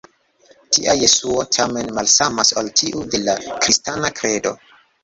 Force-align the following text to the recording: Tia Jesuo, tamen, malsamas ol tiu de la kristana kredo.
Tia 0.77 0.95
Jesuo, 1.01 1.45
tamen, 1.57 1.93
malsamas 1.99 2.55
ol 2.63 2.73
tiu 2.83 3.07
de 3.13 3.25
la 3.29 3.39
kristana 3.53 4.15
kredo. 4.23 4.59